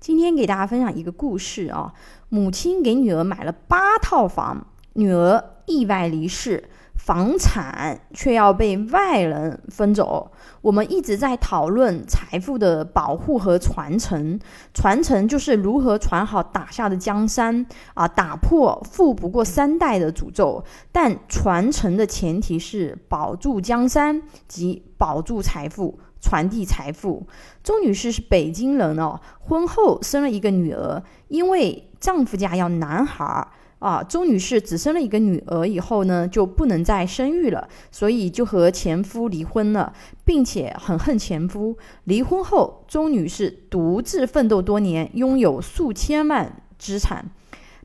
[0.00, 1.92] 今天给大家分享一个故事啊，
[2.30, 10.32] 母亲给女儿买了八套房，女儿意外离世，房产却要被外人分走。
[10.62, 14.40] 我们一直在讨论财富的保护和传承，
[14.72, 20.64] 传承就是如何传好打下的江山啊，打破富不过三代的诅咒。
[20.90, 25.98] 但传承的前提是保住江山及保住财富。
[26.20, 27.26] 传递财富。
[27.62, 39.92] 周女士是北京人哦，婚后生了一个女儿，因为丈夫家要男孩儿啊，周女士只生了一个女儿以后呢，就不能再生育了，所以就和前夫离婚了，
[40.24, 41.76] 并且很恨前夫。
[42.04, 47.30] 离婚后，周女士独自奋斗多年，拥有数千万资产。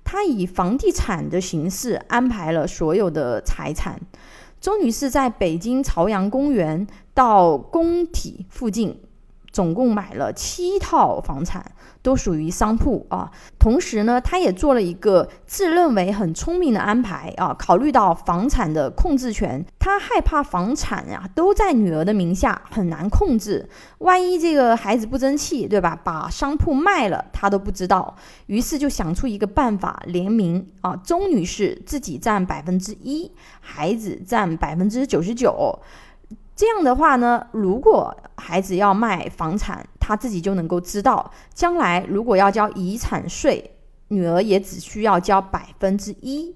[0.04, 4.00] 她以房地产的形式安排了所有的财产。
[4.66, 9.00] 周女士在北京朝阳公园到工体附近。
[9.55, 11.66] 总共买了七套房产，
[12.02, 13.32] 都属于商铺啊。
[13.58, 17.56] 同时呢，他也做了一个自认为很聪明的安排啊。
[17.58, 25.98] 考虑到房产的控制权，他害怕房产呀都在女儿的名下很难控制，万一这个孩子不争气，对吧？
[26.03, 28.14] 把商铺卖了，他都不知道。
[28.48, 35.80] 于是就想出一个办法，联名啊，钟女士自己占百分之一，孩子占百分之九十九。
[36.56, 43.72] 这样的话呢，如果孩子要卖房产，他自己就能够知道，将来如果要交遗产税，
[44.08, 46.56] 女儿也只需要交百分之一。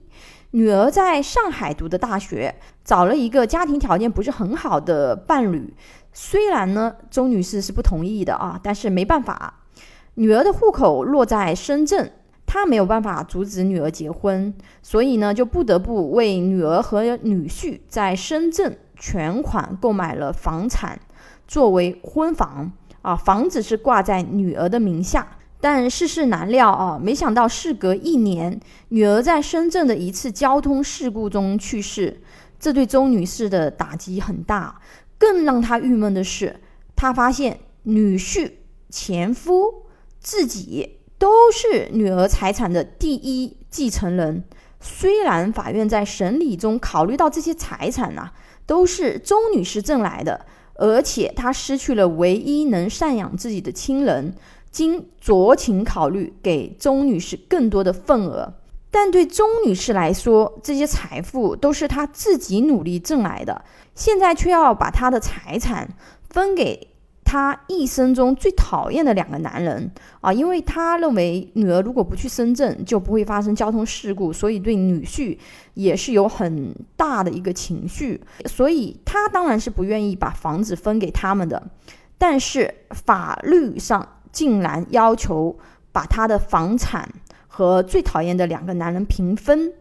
[0.51, 5.73] 女儿在上海读的大学，找了一个家庭条件不是很好的伴侣。
[6.13, 9.65] 虽然呢，周女士是不同意的啊，但是没办法，
[10.15, 12.11] 女儿的户口落在深圳，
[12.47, 18.77] 她没有办法阻止女儿结婚，所以呢，就不得不为女儿和女婿在深圳。
[18.99, 20.99] 全款购买了房产
[21.47, 25.37] 作为婚房啊，房子是挂在女儿的名下。
[25.61, 32.21] 但世事难料啊，没想到事隔一年，女儿在深圳的一次交通事故中去世，
[32.57, 34.79] 这对周女士的打击很大。
[35.17, 36.61] 更让她郁闷的是，
[36.95, 38.51] 她发现女婿、
[38.89, 39.85] 前夫
[40.21, 44.45] 自己都是女儿财产的第一继承人。
[44.79, 48.31] 虽然法院在审理中考虑到这些财产呐。
[48.69, 54.35] 都是周女士挣来的，而且她失去了唯一能赡养自己的亲人。
[54.69, 58.53] 经酌情考虑，给钟女士更多的份额。
[58.91, 63.65] 但对钟女士来说，这些财富都是她自己努力挣来的，
[63.95, 65.89] 现在却要把她的财产
[66.29, 66.88] 分给。
[67.31, 75.37] 他一生中最讨厌的两个男人啊，因为他认为女儿如果不去深圳，就不会发生交通事故，所以对女婿
[75.75, 81.69] 也是有很大的一个情绪，所以他当然是不愿意把房子分给他们的。
[82.17, 85.55] 但是法律上竟然要求
[85.91, 87.07] 把他的房产
[87.47, 89.71] 和最讨厌的两个男人平分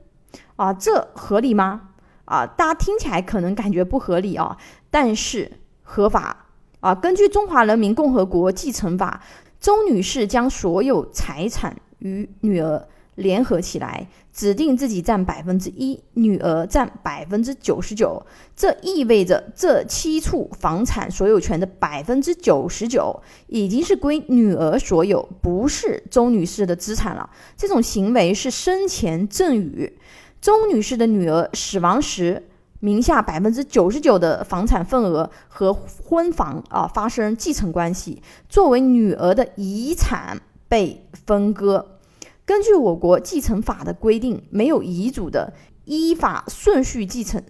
[0.57, 1.93] 啊，这合理吗？
[2.27, 4.59] 啊，大家听起来可能感觉不合理啊，
[4.91, 5.51] 但是
[5.83, 6.45] 合法。
[6.88, 9.22] 啊，根据《中华人民共和国继承法》，
[9.60, 12.82] 周女士将所有财产与女儿
[13.16, 18.25] 联合起来，指定自己占百分之一，女儿占百分之九十九。
[18.56, 27.28] 这意味着这七处房产所有权的百分之九十九已经是归女儿所有，不是周女士的资产了。
[27.55, 29.93] 这种行为是生前赠与。
[30.41, 32.48] 周女士的女儿死亡时。
[32.81, 41.99] 名下百分之九十九的房产份额和婚房啊发生继承关系，作为女儿的遗产被分割。
[42.44, 45.53] 根据我国继承法的规定，没有遗嘱的
[45.84, 47.43] 依法顺序继承，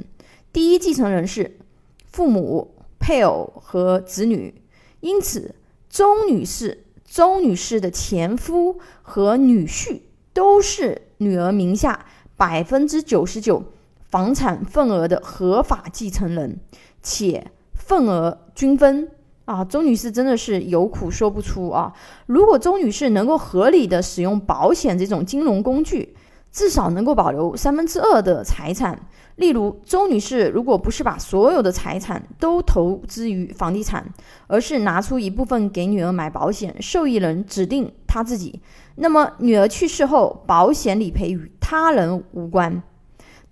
[0.53, 1.59] 第一继承人是
[2.07, 4.63] 父母、配偶和子女。
[5.01, 5.55] 因此，
[5.89, 10.01] 周女士、周女士的前夫和女婿
[10.33, 12.07] 都是女儿名下
[12.37, 13.63] 百分之九十九。
[14.09, 16.59] 房产份额的合法继承人，
[17.03, 19.11] 且份额均分
[19.45, 19.65] 啊！
[19.65, 21.93] 周女士真的是有苦说不出啊！
[22.27, 26.15] 如果周女士能够合理的使用保险这种金融工具，
[26.51, 28.99] 至少能够保留三分之二的财产。
[29.37, 34.05] 例如，周女士如果不是把所有的财产都投资于房地产，
[34.47, 38.61] 而是拿出一部分给女儿买保险，受益人指定她自己，
[38.97, 42.83] 那么女儿去世后，保险理赔与他人无关。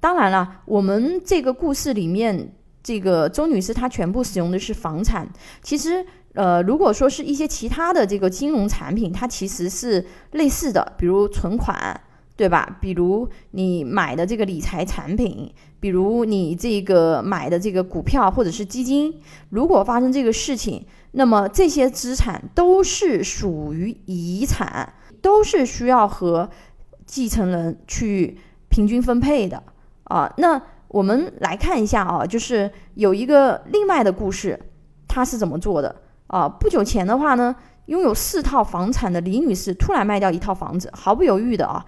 [0.00, 2.52] 当然了，我们这个故事里面，
[2.82, 5.28] 这个周女士她全部使用的是房产。
[5.62, 6.04] 其实，
[6.34, 12.00] 呃，如果说是一些其他的这个金融产品，它其实是类似的，比如存款，
[12.36, 12.78] 对吧？
[12.80, 15.50] 比如你买的这个理财产品，
[15.80, 19.12] 比如你这个买的这个股票或者是基金，
[19.48, 24.92] 如果发生这个事情，那么这些资产都是属于遗产，
[25.22, 26.48] 都是需要和
[27.06, 28.38] 继承人去
[28.68, 29.62] 平均分配的
[30.06, 30.32] 啊。
[30.38, 34.58] 那我们来看一下啊，就是有一个另外的故事，
[35.06, 35.94] 他是怎么做的
[36.26, 36.48] 啊？
[36.48, 37.54] 不久前的话呢，
[37.86, 41.84] 拥有四套房产的李女士突然卖掉一套房子，毫不犹豫的啊，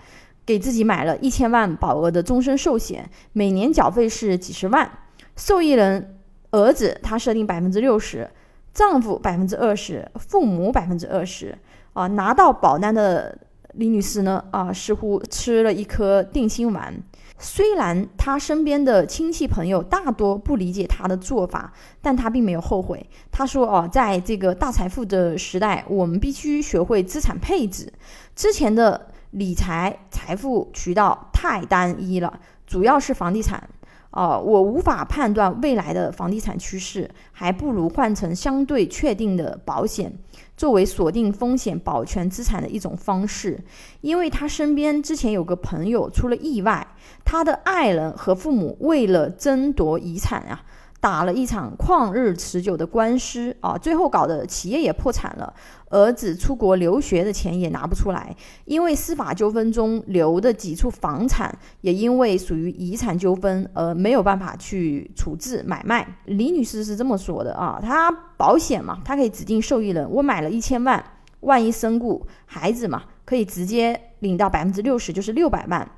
[0.47, 4.91] 给自己买了一千万保额的终身寿险，每年缴费是几十万，
[5.37, 6.19] 受益人
[6.51, 8.31] 儿子他设定百分之六十。
[8.75, 11.57] 丈夫百分之二十，父母百分之二十，
[11.95, 13.37] 啊，拿到保单的
[13.73, 16.95] 李女士呢，啊，似乎吃了一颗定心丸。
[17.39, 23.09] 虽然他身边的亲戚朋友大多不理解他的做法，但他并没有后悔。
[23.31, 27.93] 他说：“哦，在这个大财富的时代，我们必须学会资产配置。
[28.35, 33.63] 之前的理财财富渠道太单一了，主要是房地产。”
[34.11, 40.13] 哦，我无法判断未来的房地产趋势，还不如换成相对确定的保险，
[40.57, 43.63] 作为锁定风险、保全资产的一种方式。
[44.01, 46.87] 因为他身边之前有个朋友出了意外，
[47.25, 50.65] 他的爱人和父母为了争夺遗产啊。
[51.01, 55.55] 打了一场旷日持久的官司啊，最后搞得企业也破产了，
[55.91, 58.35] 儿子出国留学的钱也拿不出来，
[58.65, 66.19] 因为司法纠纷中留的几处房产也因为属于遗产纠纷而没有办法去处置买卖。
[66.25, 71.03] 李女士是这么说的啊，她保险嘛，她可以指定受益人，我买了一千万，
[71.41, 75.89] 万一身故，孩子嘛可以直接领到百分之六十，就是六百万。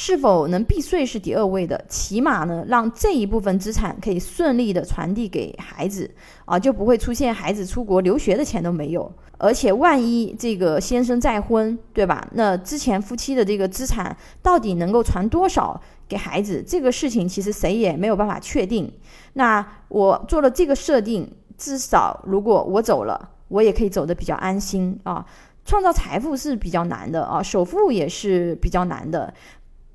[0.00, 6.08] 是否能避税是第二位的，起码呢，让这一部分资产可以顺利的传递给孩子
[6.44, 9.12] 啊，就不会出现孩子出国留学的钱都没有。
[9.38, 12.24] 而且万一这个先生再婚，对吧？
[12.34, 16.62] 那之前夫妻的这个资产到底能够传多少给孩子？
[16.64, 18.88] 这个事情其实谁也没有办法确定。
[19.32, 25.26] 那我做了这个设定，至少如果我走了，我也可以走得比较安心啊。
[25.64, 29.34] 创造财富是比较难的啊，首付也是比较难的。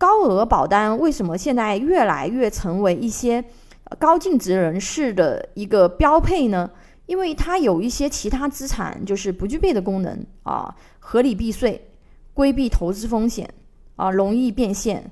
[0.03, 3.41] 高额保单为什么现在越来越成为一些
[3.97, 6.69] 高净值人士的一个标配呢？
[7.05, 11.89] 因为它有一些其他资产就是不具备的功能啊，合理避税、
[12.33, 13.49] 规避投资风险
[13.95, 15.09] 啊，容易变现，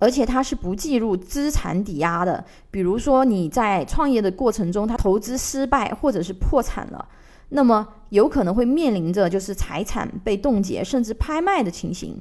[0.00, 2.44] 而且它是不计入资产抵押的。
[2.68, 7.08] 比如说你在创业的过程中，它投资失败或者是破产了，
[7.50, 12.20] 那么有可能会面临着就是财产被冻结甚至拍卖的情形。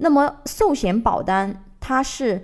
[0.00, 2.42] 那么寿险保单它是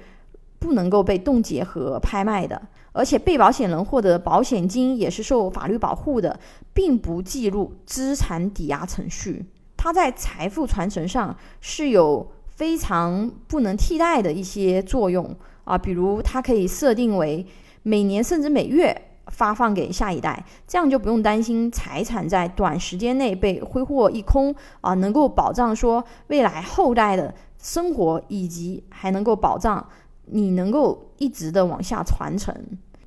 [0.58, 2.60] 不能够被冻结和拍卖的，
[2.92, 6.38] 而且被保险人获得保险金也是受法律保护的，
[6.72, 9.44] 并不计入资产抵押程序。
[9.76, 17.46] 它在财富传承上是有非常不能替代的一些作用啊，比如它可以设定为
[17.82, 19.02] 每年甚至每月。
[19.32, 27.34] 发放给下一代，这样就不用担心财产在短时间内被挥霍一空啊，能够保障说未来后代的
[27.66, 29.84] 生活，以及还能够保障
[30.26, 32.54] 你能够一直的往下传承。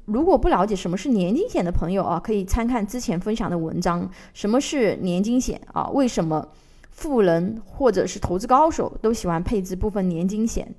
[0.04, 4.10] 如果不了解什么是年金险的朋友啊，可以参看之前分享的文章。
[4.34, 5.88] 什么是年金险啊？
[5.92, 6.46] 为什么
[6.92, 10.76] 富人或者是投资高手都喜欢配置部分年金险？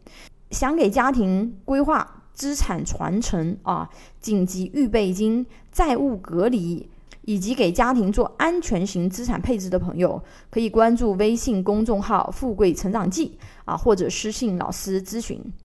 [0.51, 2.17] 想给家庭规划。
[2.33, 6.89] 资产传承啊，紧急预备金、债务隔离，
[7.31, 15.41] 以及给家庭做安全型资产配置的朋友，可以关注微信公众号“富贵成长记”啊，或者私信老师咨询。